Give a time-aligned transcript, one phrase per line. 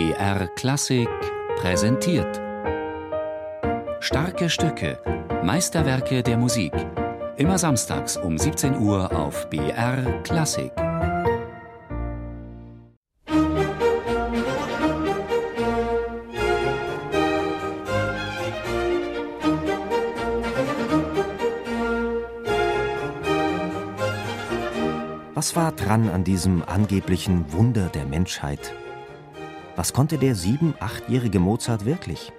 [0.00, 1.10] BR Klassik
[1.56, 2.40] präsentiert.
[4.00, 4.98] Starke Stücke,
[5.44, 6.72] Meisterwerke der Musik.
[7.36, 10.72] Immer samstags um 17 Uhr auf BR Klassik.
[25.34, 28.72] Was war dran an diesem angeblichen Wunder der Menschheit?
[29.80, 32.34] Was konnte der sieben-, achtjährige Mozart wirklich?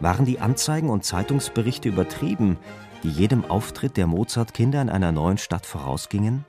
[0.00, 2.56] Waren die Anzeigen und Zeitungsberichte übertrieben,
[3.02, 6.46] die jedem Auftritt der Mozart-Kinder in einer neuen Stadt vorausgingen?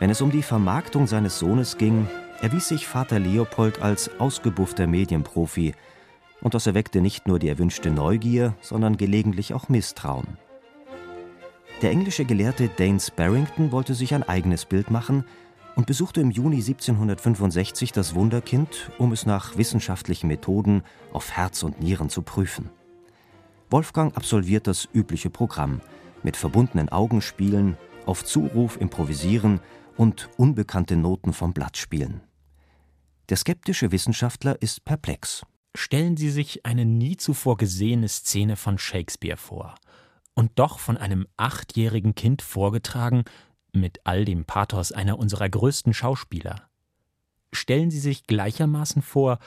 [0.00, 2.08] Wenn es um die Vermarktung seines Sohnes ging,
[2.42, 5.74] erwies sich Vater Leopold als ausgebuffter Medienprofi,
[6.42, 10.36] und das erweckte nicht nur die erwünschte Neugier, sondern gelegentlich auch Misstrauen.
[11.80, 15.24] Der englische Gelehrte Daines Barrington wollte sich ein eigenes Bild machen
[15.76, 21.80] und besuchte im Juni 1765 das Wunderkind, um es nach wissenschaftlichen Methoden auf Herz und
[21.80, 22.70] Nieren zu prüfen.
[23.70, 25.80] Wolfgang absolviert das übliche Programm
[26.22, 29.60] mit verbundenen Augen spielen, auf Zuruf improvisieren
[29.96, 32.20] und unbekannte Noten vom Blatt spielen.
[33.28, 35.44] Der skeptische Wissenschaftler ist perplex.
[35.76, 39.76] Stellen Sie sich eine nie zuvor gesehene Szene von Shakespeare vor
[40.34, 43.24] und doch von einem achtjährigen Kind vorgetragen,
[43.72, 46.68] mit all dem Pathos einer unserer größten Schauspieler.
[47.52, 49.38] Stellen Sie sich gleichermaßen vor,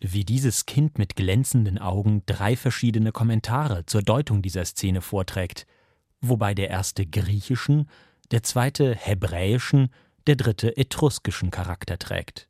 [0.00, 5.66] wie dieses Kind mit glänzenden Augen drei verschiedene Kommentare zur Deutung dieser Szene vorträgt,
[6.20, 7.88] wobei der erste griechischen,
[8.30, 9.90] der zweite hebräischen,
[10.26, 12.48] der dritte etruskischen Charakter trägt.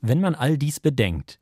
[0.00, 1.38] Wenn man all dies bedenkt,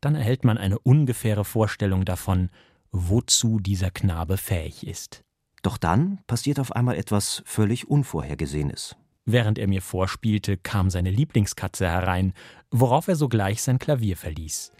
[0.00, 2.50] dann erhält man eine ungefähre Vorstellung davon,
[2.90, 5.24] wozu dieser Knabe fähig ist.
[5.62, 8.96] Doch dann passiert auf einmal etwas völlig Unvorhergesehenes.
[9.24, 12.32] Während er mir vorspielte, kam seine Lieblingskatze herein,
[12.72, 14.72] worauf er sogleich sein Klavier verließ.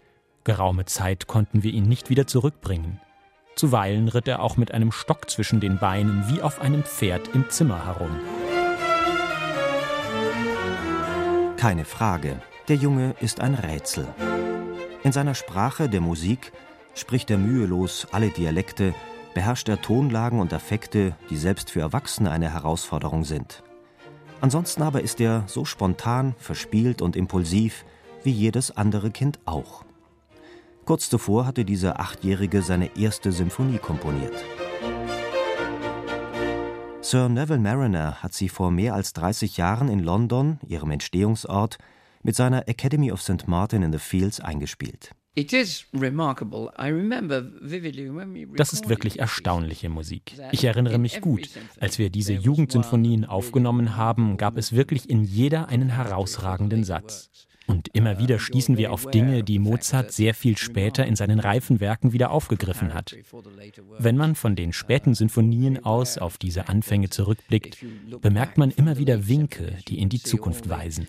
[0.43, 2.99] Geraume Zeit konnten wir ihn nicht wieder zurückbringen.
[3.55, 7.49] Zuweilen ritt er auch mit einem Stock zwischen den Beinen wie auf einem Pferd im
[7.49, 8.19] Zimmer herum.
[11.55, 14.05] Keine Frage, der Junge ist ein Rätsel.
[15.03, 16.51] In seiner Sprache der Musik
[16.93, 18.93] spricht er mühelos alle Dialekte,
[19.33, 23.63] beherrscht er Tonlagen und Affekte, die selbst für Erwachsene eine Herausforderung sind.
[24.41, 27.85] Ansonsten aber ist er so spontan, verspielt und impulsiv
[28.23, 29.85] wie jedes andere Kind auch.
[30.85, 34.35] Kurz zuvor hatte dieser Achtjährige seine erste Symphonie komponiert.
[37.01, 41.77] Sir Neville Mariner hat sie vor mehr als 30 Jahren in London, ihrem Entstehungsort,
[42.21, 43.47] mit seiner Academy of St.
[43.47, 45.11] Martin in the Fields eingespielt.
[48.55, 50.33] Das ist wirklich erstaunliche Musik.
[50.51, 51.49] Ich erinnere mich gut,
[51.79, 57.31] als wir diese Jugendsinfonien aufgenommen haben, gab es wirklich in jeder einen herausragenden Satz.
[57.65, 61.79] Und immer wieder stießen wir auf Dinge, die Mozart sehr viel später in seinen reifen
[61.79, 63.15] Werken wieder aufgegriffen hat.
[63.97, 67.77] Wenn man von den späten Sinfonien aus auf diese Anfänge zurückblickt,
[68.21, 71.07] bemerkt man immer wieder Winke, die in die Zukunft weisen.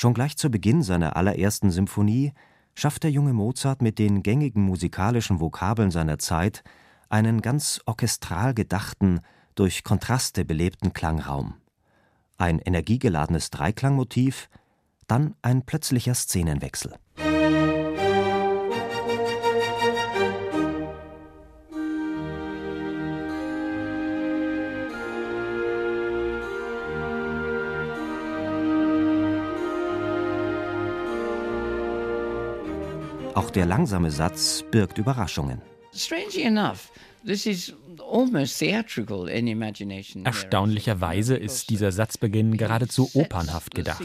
[0.00, 2.32] Schon gleich zu Beginn seiner allerersten Symphonie
[2.76, 6.62] schafft der junge Mozart mit den gängigen musikalischen Vokabeln seiner Zeit
[7.08, 9.18] einen ganz orchestral gedachten,
[9.56, 11.54] durch Kontraste belebten Klangraum.
[12.36, 14.48] Ein energiegeladenes Dreiklangmotiv,
[15.08, 16.94] dann ein plötzlicher Szenenwechsel.
[33.38, 35.62] Auch der langsame Satz birgt Überraschungen.
[40.24, 44.02] Erstaunlicherweise ist dieser Satzbeginn geradezu opernhaft gedacht,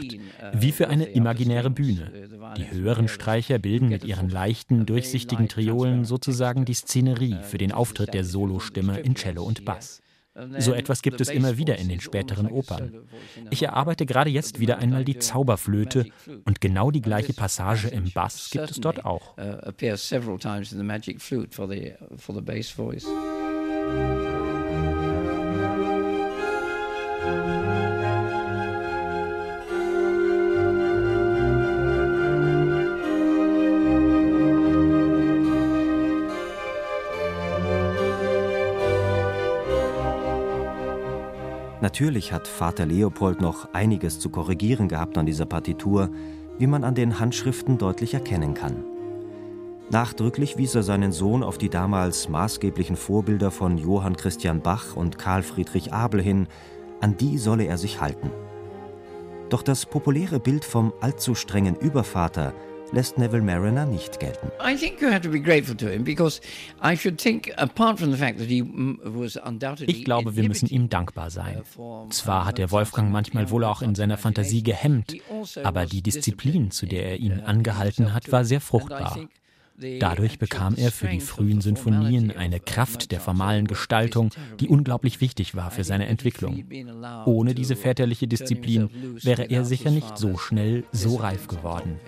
[0.53, 2.11] wie für eine imaginäre Bühne.
[2.57, 8.13] Die höheren Streicher bilden mit ihren leichten, durchsichtigen Triolen sozusagen die Szenerie für den Auftritt
[8.13, 10.03] der Solostimme in Cello und Bass.
[10.57, 13.07] So etwas gibt es immer wieder in den späteren Opern.
[13.51, 16.07] Ich erarbeite gerade jetzt wieder einmal die Zauberflöte
[16.45, 19.37] und genau die gleiche Passage im Bass gibt es dort auch.
[41.83, 46.09] Natürlich hat Vater Leopold noch einiges zu korrigieren gehabt an dieser Partitur,
[46.57, 48.85] wie man an den Handschriften deutlich erkennen kann.
[49.89, 55.17] Nachdrücklich wies er seinen Sohn auf die damals maßgeblichen Vorbilder von Johann Christian Bach und
[55.17, 56.47] Karl Friedrich Abel hin,
[57.01, 58.31] an die solle er sich halten.
[59.49, 62.53] Doch das populäre Bild vom allzu strengen Übervater
[62.93, 64.51] lässt Neville Mariner nicht gelten.
[69.87, 71.63] Ich glaube, wir müssen ihm dankbar sein.
[71.77, 76.01] Uh, Zwar hat der Wolfgang manchmal wohl auch in seiner Fantasie gehemmt, also aber die
[76.01, 79.17] Disziplin, zu der er ihn uh, angehalten hat, war sehr fruchtbar.
[79.99, 84.29] Dadurch bekam er für die frühen Sinfonien eine Kraft der formalen Gestaltung,
[84.59, 86.63] die unglaublich wichtig war für seine Entwicklung.
[87.25, 88.89] Ohne diese väterliche Disziplin
[89.23, 91.99] wäre er sicher nicht so schnell so reif geworden.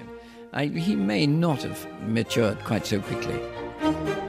[0.55, 4.24] He may not have matured quite so quickly.